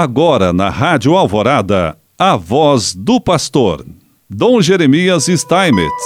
Agora 0.00 0.52
na 0.52 0.70
Rádio 0.70 1.16
Alvorada, 1.16 1.98
a 2.16 2.36
voz 2.36 2.94
do 2.94 3.20
pastor, 3.20 3.84
Dom 4.30 4.62
Jeremias 4.62 5.26
Steinmetz. 5.26 6.04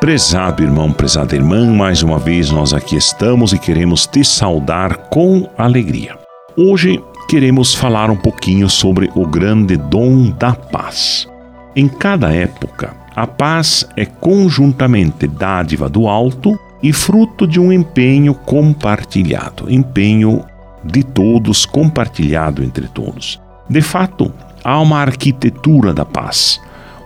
Prezado 0.00 0.62
irmão, 0.62 0.90
prezada 0.90 1.36
irmã, 1.36 1.70
mais 1.70 2.02
uma 2.02 2.18
vez 2.18 2.50
nós 2.50 2.72
aqui 2.72 2.96
estamos 2.96 3.52
e 3.52 3.58
queremos 3.58 4.06
te 4.06 4.24
saudar 4.24 4.96
com 5.10 5.50
alegria. 5.58 6.18
Hoje 6.56 6.98
queremos 7.28 7.74
falar 7.74 8.08
um 8.08 8.16
pouquinho 8.16 8.70
sobre 8.70 9.10
o 9.14 9.26
grande 9.26 9.76
dom 9.76 10.30
da 10.30 10.54
paz. 10.54 11.28
Em 11.76 11.86
cada 11.86 12.32
época, 12.32 12.96
a 13.14 13.26
paz 13.26 13.86
é 13.98 14.06
conjuntamente 14.06 15.26
dádiva 15.26 15.90
do 15.90 16.08
alto 16.08 16.58
e 16.82 16.90
fruto 16.90 17.46
de 17.46 17.60
um 17.60 17.70
empenho 17.70 18.34
compartilhado, 18.34 19.70
empenho 19.70 20.42
de 20.84 21.02
todos, 21.02 21.66
compartilhado 21.66 22.62
entre 22.62 22.88
todos. 22.88 23.40
De 23.68 23.80
fato, 23.80 24.32
há 24.64 24.80
uma 24.80 24.98
arquitetura 24.98 25.92
da 25.92 26.04
paz, 26.04 26.60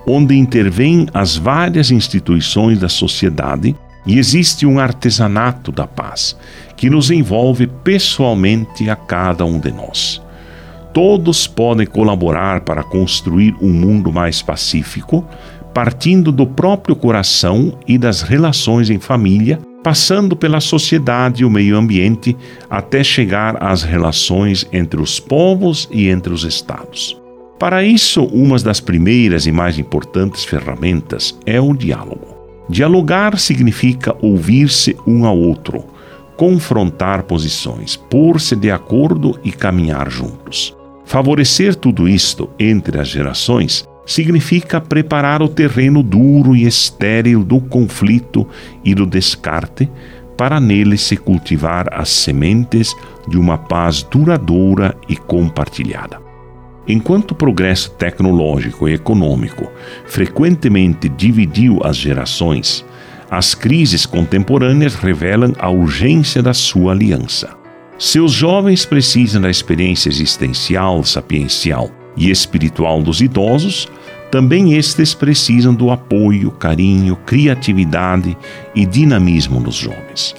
onde 0.07 0.37
intervêm 0.37 1.07
as 1.13 1.37
várias 1.37 1.91
instituições 1.91 2.79
da 2.79 2.89
sociedade 2.89 3.75
e 4.07 4.19
existe 4.19 4.67
um 4.67 4.79
artesanato 4.79 5.71
da 5.71 5.87
paz, 5.87 6.37
que 6.77 6.91
nos 6.91 7.11
envolve 7.11 7.67
pessoalmente 7.67 8.91
a 8.91 8.97
cada 8.97 9.45
um 9.45 9.59
de 9.59 9.71
nós. 9.71 10.21
Todos 10.93 11.47
podem 11.47 11.87
colaborar 11.87 12.63
para 12.63 12.83
construir 12.83 13.55
um 13.63 13.71
mundo 13.73 14.13
mais 14.13 14.43
pacífico, 14.43 15.25
partindo 15.73 16.31
do 16.31 16.47
próprio 16.47 16.95
coração 16.95 17.79
e 17.87 17.97
das 17.97 18.21
relações 18.21 18.91
em 18.91 18.99
família 18.99 19.59
passando 19.83 20.37
pela 20.37 20.61
sociedade 20.61 21.43
e 21.43 21.45
o 21.45 21.51
meio 21.51 21.77
ambiente 21.77 22.37
até 22.71 23.03
chegar 23.03 23.63
às 23.63 23.83
relações 23.83 24.67
entre 24.73 25.01
os 25.01 25.19
povos 25.19 25.89
e 25.91 26.09
entre 26.09 26.33
os 26.33 26.45
estados. 26.45 27.21
Para 27.59 27.85
isso, 27.85 28.25
uma 28.25 28.59
das 28.59 28.81
primeiras 28.81 29.47
e 29.47 29.53
mais 29.53 29.79
importantes 29.79 30.45
ferramentas 30.45 31.39
é 31.47 31.61
o 31.61 31.75
diálogo. 31.75 32.33
Dialogar 32.69 33.39
significa 33.39 34.17
ouvir-se 34.21 34.97
um 35.07 35.27
ao 35.27 35.39
outro, 35.39 35.85
confrontar 36.37 37.25
posições, 37.25 37.97
pôr-se 37.97 38.57
de 38.57 38.71
acordo 38.71 39.39
e 39.45 39.53
caminhar 39.53 40.11
juntos. 40.11 40.77
Favorecer 41.05 41.75
tudo 41.75 42.09
isto 42.09 42.49
entre 42.59 42.99
as 42.99 43.09
gerações 43.09 43.85
significa 44.05 44.81
preparar 44.81 45.43
o 45.43 45.49
terreno 45.49 46.03
duro 46.03 46.57
e 46.57 46.67
estéril 46.67 47.45
do 47.45 47.61
conflito 47.61 48.47
e 48.85 48.95
do 48.95 49.07
descarte 49.07 49.89
para 50.37 50.59
nele 50.59 50.99
se 50.99 51.17
cultivar 51.17 51.89
as 51.93 52.09
sementes 52.09 52.95
de 53.29 53.39
uma 53.39 53.57
paz 53.57 54.03
duradoura 54.03 54.97
e 55.09 55.17
compartilhada. 55.17 56.21
Enquanto 56.89 57.31
o 57.31 57.35
progresso 57.37 57.91
tecnológico 57.93 58.89
e 58.89 58.95
econômico 58.95 59.71
frequentemente 60.05 61.09
dividiu 61.09 61.79
as 61.85 61.97
gerações, 61.97 62.85
as 63.31 63.55
crises 63.55 64.05
contemporâneas 64.05 64.97
revelam 64.97 65.53
a 65.59 65.71
urgência 65.71 66.43
da 66.43 66.53
sua 66.53 66.93
aliança. 66.93 67.51
Seus 67.99 68.33
jovens 68.33 68.85
precisam 68.85 69.41
da 69.41 69.49
experiência 69.49 70.09
existencial, 70.09 71.05
sapiencial 71.05 71.89
e 72.17 72.31
espiritual 72.31 73.03
dos 73.03 73.21
idosos, 73.21 73.89
também 74.31 74.75
estes 74.75 75.13
precisam 75.13 75.75
do 75.75 75.91
apoio, 75.91 76.51
carinho, 76.51 77.17
criatividade 77.17 78.37
e 78.75 78.87
dinamismo 78.87 79.61
dos 79.61 79.75
jovens. 79.75 80.35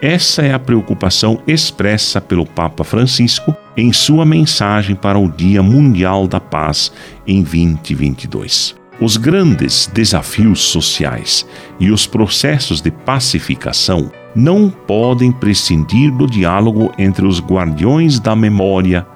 Essa 0.00 0.42
é 0.42 0.52
a 0.52 0.58
preocupação 0.58 1.40
expressa 1.46 2.20
pelo 2.20 2.44
Papa 2.44 2.82
Francisco 2.82 3.54
em 3.76 3.92
sua 3.92 4.24
mensagem 4.24 4.96
para 4.96 5.18
o 5.18 5.30
Dia 5.30 5.62
Mundial 5.62 6.26
da 6.26 6.40
Paz 6.40 6.92
em 7.26 7.42
2022. 7.42 8.74
Os 9.00 9.16
grandes 9.16 9.90
desafios 9.92 10.60
sociais 10.60 11.46
e 11.80 11.90
os 11.90 12.06
processos 12.06 12.80
de 12.80 12.90
pacificação 12.90 14.10
não 14.34 14.70
podem 14.70 15.32
prescindir 15.32 16.12
do 16.12 16.26
diálogo 16.26 16.92
entre 16.98 17.26
os 17.26 17.40
guardiões 17.40 18.18
da 18.18 18.36
memória, 18.36 19.06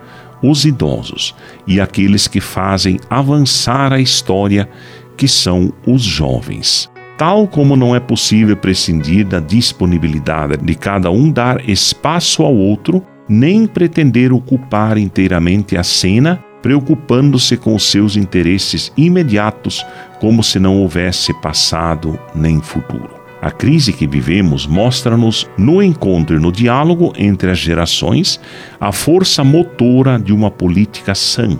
os 0.42 0.64
idosos 0.64 1.34
e 1.66 1.80
aqueles 1.80 2.26
que 2.28 2.40
fazem 2.40 2.98
avançar 3.08 3.92
a 3.92 4.00
história, 4.00 4.68
que 5.16 5.26
são 5.26 5.72
os 5.86 6.02
jovens. 6.02 6.90
Tal 7.16 7.48
como 7.48 7.76
não 7.76 7.96
é 7.96 8.00
possível 8.00 8.56
prescindir 8.56 9.26
da 9.26 9.40
disponibilidade 9.40 10.58
de 10.58 10.74
cada 10.74 11.10
um 11.10 11.30
dar 11.30 11.66
espaço 11.68 12.42
ao 12.42 12.54
outro, 12.54 13.02
nem 13.28 13.66
pretender 13.66 14.32
ocupar 14.32 14.98
inteiramente 14.98 15.76
a 15.76 15.82
cena, 15.82 16.44
preocupando-se 16.60 17.56
com 17.56 17.74
os 17.74 17.90
seus 17.90 18.16
interesses 18.16 18.92
imediatos, 18.96 19.84
como 20.20 20.42
se 20.42 20.58
não 20.58 20.78
houvesse 20.78 21.32
passado 21.40 22.18
nem 22.34 22.60
futuro. 22.60 23.15
A 23.46 23.50
crise 23.52 23.92
que 23.92 24.08
vivemos 24.08 24.66
mostra-nos, 24.66 25.48
no 25.56 25.80
encontro 25.80 26.34
e 26.34 26.40
no 26.40 26.50
diálogo 26.50 27.12
entre 27.16 27.48
as 27.48 27.58
gerações, 27.58 28.40
a 28.80 28.90
força 28.90 29.44
motora 29.44 30.18
de 30.18 30.32
uma 30.32 30.50
política 30.50 31.14
sã, 31.14 31.56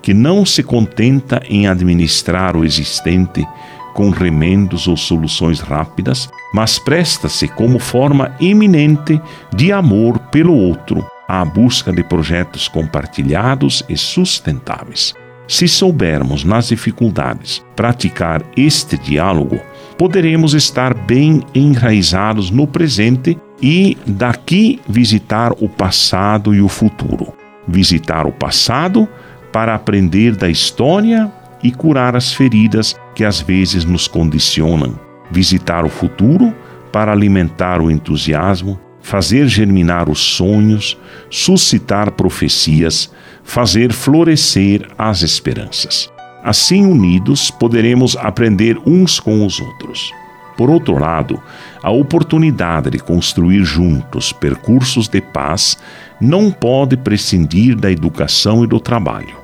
que 0.00 0.14
não 0.14 0.46
se 0.46 0.62
contenta 0.62 1.42
em 1.46 1.68
administrar 1.68 2.56
o 2.56 2.64
existente 2.64 3.46
com 3.92 4.08
remendos 4.08 4.88
ou 4.88 4.96
soluções 4.96 5.60
rápidas, 5.60 6.26
mas 6.54 6.78
presta-se 6.78 7.48
como 7.48 7.78
forma 7.78 8.34
eminente 8.40 9.20
de 9.54 9.70
amor 9.72 10.18
pelo 10.30 10.54
outro, 10.54 11.06
à 11.28 11.44
busca 11.44 11.92
de 11.92 12.02
projetos 12.02 12.66
compartilhados 12.66 13.84
e 13.90 13.94
sustentáveis. 13.94 15.14
Se 15.46 15.68
soubermos, 15.68 16.44
nas 16.44 16.68
dificuldades, 16.68 17.62
praticar 17.76 18.42
este 18.56 18.96
diálogo, 18.96 19.60
poderemos 19.98 20.54
estar 20.54 20.94
bem 20.94 21.42
enraizados 21.54 22.50
no 22.50 22.66
presente 22.66 23.38
e 23.60 23.96
daqui 24.06 24.80
visitar 24.88 25.52
o 25.52 25.68
passado 25.68 26.54
e 26.54 26.60
o 26.60 26.68
futuro. 26.68 27.32
Visitar 27.66 28.26
o 28.26 28.32
passado 28.32 29.08
para 29.52 29.74
aprender 29.74 30.36
da 30.36 30.48
história 30.48 31.32
e 31.62 31.72
curar 31.72 32.14
as 32.14 32.32
feridas 32.32 32.94
que 33.14 33.24
às 33.24 33.40
vezes 33.40 33.84
nos 33.84 34.06
condicionam. 34.06 34.98
Visitar 35.30 35.84
o 35.84 35.88
futuro 35.88 36.54
para 36.92 37.10
alimentar 37.12 37.80
o 37.80 37.90
entusiasmo, 37.90 38.78
fazer 39.00 39.48
germinar 39.48 40.08
os 40.08 40.18
sonhos, 40.18 40.98
suscitar 41.30 42.12
profecias, 42.12 43.10
fazer 43.42 43.92
florescer 43.92 44.86
as 44.98 45.22
esperanças. 45.22 46.15
Assim, 46.46 46.86
unidos, 46.86 47.50
poderemos 47.50 48.16
aprender 48.16 48.78
uns 48.86 49.18
com 49.18 49.44
os 49.44 49.58
outros. 49.58 50.12
Por 50.56 50.70
outro 50.70 50.96
lado, 50.96 51.42
a 51.82 51.90
oportunidade 51.90 52.88
de 52.88 53.00
construir 53.00 53.64
juntos 53.64 54.32
percursos 54.32 55.08
de 55.08 55.20
paz 55.20 55.76
não 56.20 56.52
pode 56.52 56.96
prescindir 56.96 57.74
da 57.74 57.90
educação 57.90 58.62
e 58.62 58.68
do 58.68 58.78
trabalho, 58.78 59.34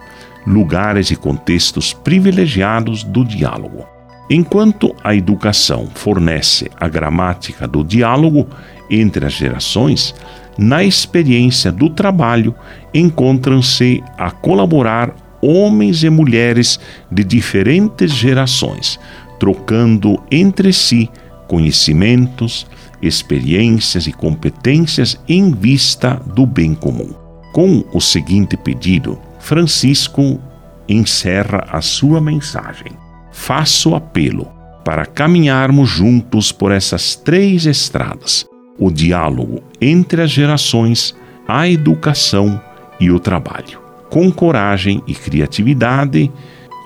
lugares 0.46 1.10
e 1.10 1.16
contextos 1.16 1.92
privilegiados 1.92 3.02
do 3.02 3.24
diálogo. 3.24 3.84
Enquanto 4.30 4.94
a 5.02 5.12
educação 5.12 5.88
fornece 5.92 6.70
a 6.78 6.86
gramática 6.86 7.66
do 7.66 7.82
diálogo 7.82 8.46
entre 8.88 9.26
as 9.26 9.32
gerações, 9.32 10.14
na 10.56 10.84
experiência 10.84 11.72
do 11.72 11.90
trabalho 11.90 12.54
encontram-se 12.94 14.04
a 14.16 14.30
colaborar 14.30 15.12
homens 15.42 16.04
e 16.04 16.08
mulheres 16.08 16.78
de 17.10 17.24
diferentes 17.24 18.12
gerações, 18.12 18.98
trocando 19.38 20.22
entre 20.30 20.72
si 20.72 21.10
conhecimentos, 21.48 22.66
experiências 23.02 24.06
e 24.06 24.12
competências 24.12 25.18
em 25.28 25.52
vista 25.52 26.22
do 26.34 26.46
bem 26.46 26.74
comum. 26.74 27.12
Com 27.52 27.84
o 27.92 28.00
seguinte 28.00 28.56
pedido, 28.56 29.18
Francisco 29.40 30.40
encerra 30.88 31.66
a 31.70 31.82
sua 31.82 32.20
mensagem. 32.20 32.92
Faço 33.32 33.94
apelo 33.94 34.48
para 34.84 35.04
caminharmos 35.04 35.90
juntos 35.90 36.52
por 36.52 36.70
essas 36.70 37.16
três 37.16 37.66
estradas: 37.66 38.46
o 38.78 38.90
diálogo 38.90 39.62
entre 39.80 40.22
as 40.22 40.30
gerações, 40.30 41.14
a 41.46 41.68
educação 41.68 42.60
e 43.00 43.10
o 43.10 43.18
trabalho 43.18 43.81
com 44.12 44.30
coragem 44.30 45.02
e 45.06 45.14
criatividade, 45.14 46.30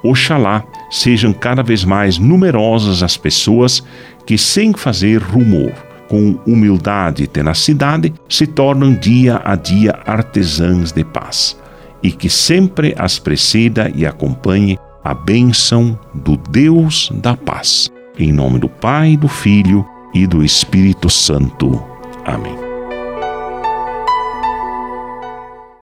oxalá 0.04 0.64
sejam 0.88 1.32
cada 1.32 1.60
vez 1.60 1.84
mais 1.84 2.18
numerosas 2.18 3.02
as 3.02 3.16
pessoas 3.16 3.82
que, 4.24 4.38
sem 4.38 4.72
fazer 4.72 5.20
rumor, 5.20 5.72
com 6.08 6.38
humildade 6.46 7.24
e 7.24 7.26
tenacidade, 7.26 8.14
se 8.28 8.46
tornam 8.46 8.94
dia 8.94 9.42
a 9.44 9.56
dia 9.56 9.98
artesãs 10.06 10.92
de 10.92 11.02
paz, 11.02 11.58
e 12.00 12.12
que 12.12 12.30
sempre 12.30 12.94
as 12.96 13.18
preceda 13.18 13.90
e 13.92 14.06
acompanhe 14.06 14.78
a 15.02 15.12
bênção 15.12 15.98
do 16.14 16.36
Deus 16.36 17.10
da 17.12 17.36
paz. 17.36 17.90
Em 18.16 18.32
nome 18.32 18.60
do 18.60 18.68
Pai, 18.68 19.16
do 19.16 19.26
Filho 19.26 19.84
e 20.14 20.28
do 20.28 20.44
Espírito 20.44 21.10
Santo. 21.10 21.82
Amém. 22.24 22.65